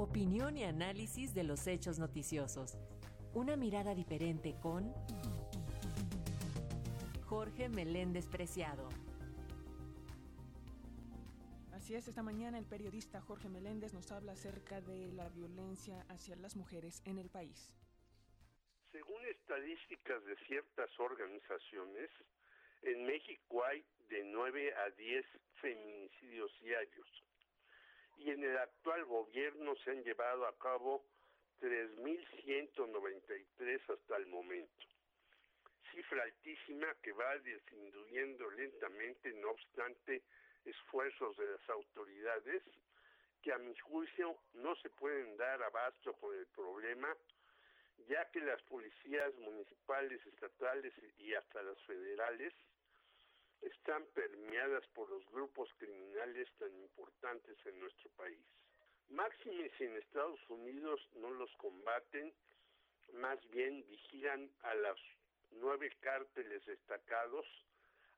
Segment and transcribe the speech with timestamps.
[0.00, 2.78] Opinión y análisis de los hechos noticiosos.
[3.34, 4.94] Una mirada diferente con
[7.26, 8.88] Jorge Meléndez Preciado.
[11.74, 16.34] Así es, esta mañana el periodista Jorge Meléndez nos habla acerca de la violencia hacia
[16.36, 17.70] las mujeres en el país.
[18.92, 22.08] Según estadísticas de ciertas organizaciones,
[22.84, 25.26] en México hay de 9 a 10
[25.60, 27.06] feminicidios diarios
[28.20, 31.06] y en el actual gobierno se han llevado a cabo
[31.60, 34.84] 3.193 hasta el momento.
[35.90, 40.22] Cifra altísima que va disminuyendo lentamente, no obstante
[40.64, 42.62] esfuerzos de las autoridades
[43.42, 47.16] que a mi juicio no se pueden dar abasto con el problema,
[48.06, 52.52] ya que las policías municipales, estatales y hasta las federales
[53.62, 58.44] están permeadas por los grupos criminales tan importantes en nuestro país.
[59.08, 62.32] Máxime si en Estados Unidos no los combaten,
[63.14, 65.00] más bien vigilan a los
[65.50, 67.46] nueve cárteles destacados,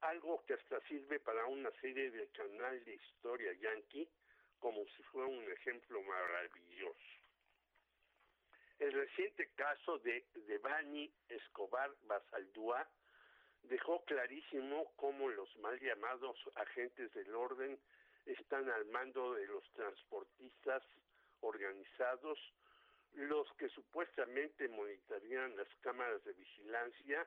[0.00, 4.08] algo que hasta sirve para una serie de canal de historia yankee,
[4.58, 6.98] como si fuera un ejemplo maravilloso.
[8.78, 12.86] El reciente caso de Devani Escobar Basaldúa
[13.68, 17.78] dejó clarísimo cómo los mal llamados agentes del orden
[18.26, 20.82] están al mando de los transportistas
[21.40, 22.38] organizados,
[23.12, 27.26] los que supuestamente monitorean las cámaras de vigilancia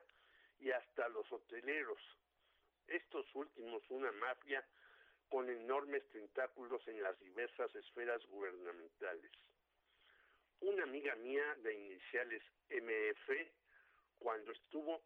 [0.58, 2.00] y hasta los hoteleros.
[2.86, 4.64] Estos últimos una mafia
[5.28, 9.30] con enormes tentáculos en las diversas esferas gubernamentales.
[10.60, 13.17] Una amiga mía de iniciales MF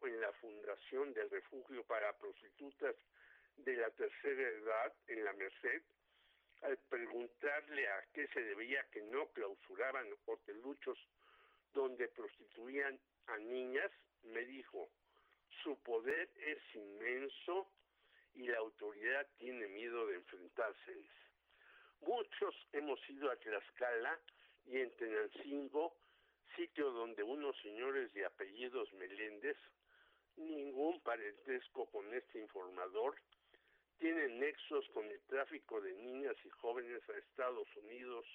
[0.02, 2.94] en la fundación del refugio para prostitutas
[3.56, 5.82] de la tercera edad en la Merced,
[6.62, 10.96] al preguntarle a qué se debía que no clausuraban hoteluchos
[11.74, 13.90] donde prostituían a niñas,
[14.22, 14.88] me dijo,
[15.64, 17.68] su poder es inmenso
[18.34, 21.10] y la autoridad tiene miedo de enfrentárseles.
[22.02, 24.20] Muchos hemos ido a Tlaxcala
[24.66, 25.96] y en Tenancingo
[26.56, 29.56] sitio donde unos señores de apellidos Meléndez,
[30.36, 33.14] ningún parentesco con este informador,
[33.98, 38.26] tienen nexos con el tráfico de niñas y jóvenes a Estados Unidos.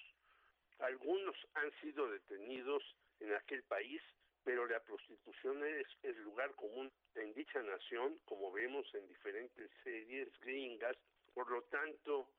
[0.78, 2.82] Algunos han sido detenidos
[3.20, 4.00] en aquel país,
[4.44, 10.28] pero la prostitución es el lugar común en dicha nación, como vemos en diferentes series
[10.40, 10.96] gringas.
[11.34, 12.30] Por lo tanto,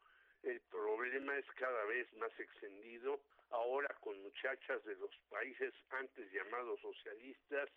[0.43, 3.21] el problema es cada vez más extendido
[3.51, 7.69] ahora con muchachas de los países antes llamados socialistas,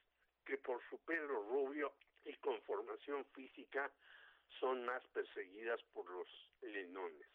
[0.72, 1.92] por su pelo rubio
[2.24, 3.92] y con formación física
[4.58, 6.26] son más perseguidas por los
[6.62, 7.28] lenones.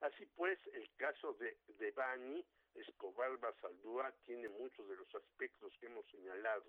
[0.00, 5.86] Así pues, el caso de, de Bani Escobar Basaldúa tiene muchos de los aspectos que
[5.86, 6.66] hemos señalado.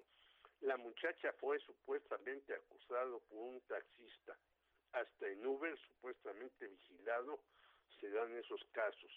[0.61, 4.37] La muchacha fue supuestamente acusada por un taxista.
[4.93, 7.41] Hasta en Uber, supuestamente vigilado,
[7.99, 9.11] se dan esos casos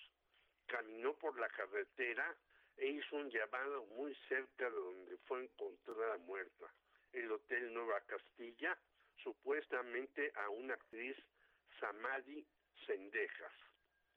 [0.67, 2.35] caminó por la carretera
[2.77, 6.73] e hizo un llamado muy cerca de donde fue encontrada muerta,
[7.13, 8.79] el Hotel Nueva Castilla,
[9.23, 11.17] supuestamente a una actriz
[11.79, 12.45] Samadi
[12.87, 13.53] Sendejas.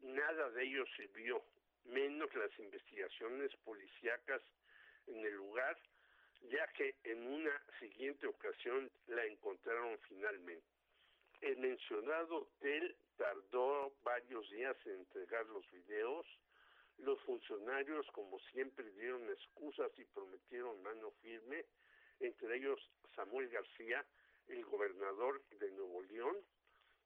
[0.01, 1.43] Nada de ello sirvió,
[1.85, 4.41] menos las investigaciones policíacas
[5.07, 5.77] en el lugar,
[6.49, 10.65] ya que en una siguiente ocasión la encontraron finalmente.
[11.41, 16.25] El mencionado hotel tardó varios días en entregar los videos,
[16.99, 21.65] los funcionarios, como siempre, dieron excusas y prometieron mano firme,
[22.19, 22.79] entre ellos
[23.15, 24.05] Samuel García,
[24.47, 26.35] el gobernador de Nuevo León,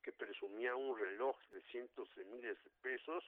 [0.03, 3.23] que presumía un reloj de cientos de miles de pesos,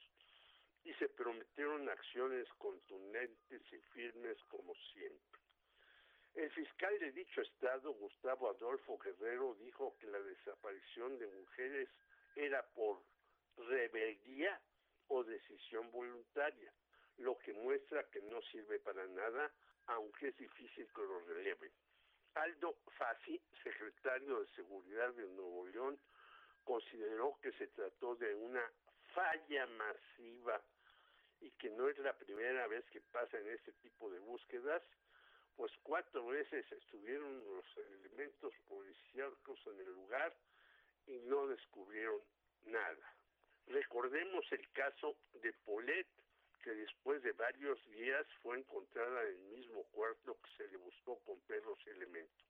[0.83, 5.39] y se prometieron acciones contundentes y firmes como siempre.
[6.33, 11.89] El fiscal de dicho estado, Gustavo Adolfo Guerrero, dijo que la desaparición de mujeres
[12.35, 13.03] era por
[13.57, 14.59] rebeldía
[15.11, 16.71] o decisión voluntaria,
[17.17, 19.51] lo que muestra que no sirve para nada,
[19.87, 21.71] aunque es difícil que lo releve.
[22.35, 25.99] Aldo Fassi, secretario de Seguridad de Nuevo León,
[26.63, 28.63] consideró que se trató de una
[29.13, 30.61] falla masiva
[31.41, 34.81] y que no es la primera vez que pasa en este tipo de búsquedas,
[35.57, 40.33] pues cuatro veces estuvieron los elementos policíacos en el lugar
[41.07, 42.21] y no descubrieron
[42.65, 43.13] nada.
[43.71, 46.05] Recordemos el caso de Polet,
[46.61, 51.17] que después de varios días fue encontrada en el mismo cuarto que se le buscó
[51.19, 52.45] con perros y elementos.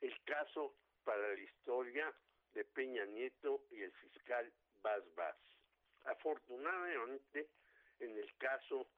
[0.00, 0.74] El caso
[1.04, 2.12] para la historia
[2.52, 4.52] de Peña Nieto y el fiscal
[4.82, 5.36] Bas Bas.
[6.04, 7.48] Afortunadamente,
[8.00, 8.88] en el caso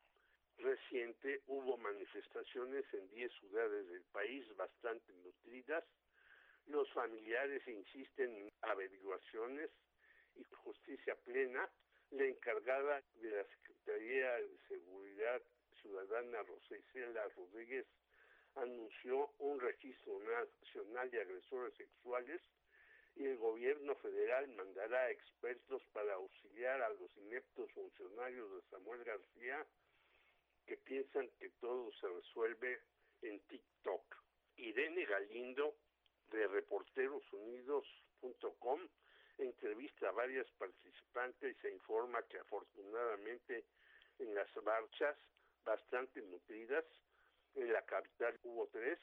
[0.56, 5.84] reciente hubo manifestaciones en 10 ciudades del país bastante nutridas.
[6.66, 9.70] Los familiares insisten en averiguaciones
[10.38, 11.68] y justicia plena.
[12.10, 15.42] La encargada de la Secretaría de Seguridad
[15.82, 17.86] Ciudadana, Rosicela Rodríguez,
[18.54, 22.40] anunció un registro nacional de agresores sexuales
[23.16, 29.66] y el gobierno federal mandará expertos para auxiliar a los ineptos funcionarios de Samuel García
[30.66, 32.80] que piensan que todo se resuelve
[33.22, 34.16] en TikTok.
[34.56, 35.76] Irene Galindo
[36.30, 38.88] de reporterosunidos.com
[39.38, 43.64] entrevista a varias participantes y se informa que afortunadamente
[44.18, 45.16] en las marchas
[45.64, 46.84] bastante nutridas,
[47.54, 48.98] en la capital hubo tres,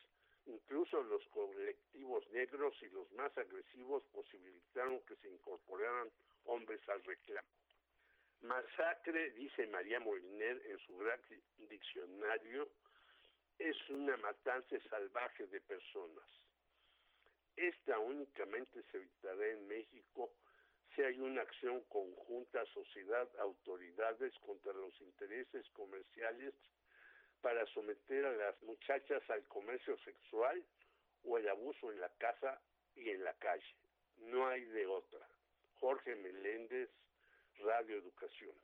[0.46, 6.10] incluso los colectivos negros y los más agresivos posibilitaron que se incorporaran
[6.46, 7.48] hombres al reclamo.
[8.42, 11.20] Masacre, dice María Moliner en su gran
[11.58, 12.70] diccionario,
[13.58, 16.26] es una matanza salvaje de personas.
[17.56, 20.32] Esta únicamente se evitará en México
[20.94, 26.54] si hay una acción conjunta sociedad-autoridades contra los intereses comerciales
[27.42, 30.64] para someter a las muchachas al comercio sexual
[31.24, 32.62] o el abuso en la casa
[32.96, 33.76] y en la calle.
[34.18, 35.28] No hay de otra.
[35.80, 36.90] Jorge Meléndez,
[37.60, 38.56] Radio Educación.